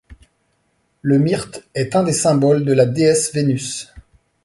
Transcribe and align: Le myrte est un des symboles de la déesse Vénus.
Le 1.03 1.19
myrte 1.19 1.63
est 1.75 1.95
un 1.95 2.01
des 2.01 2.11
symboles 2.11 2.65
de 2.65 2.73
la 2.73 2.87
déesse 2.87 3.31
Vénus. 3.35 3.93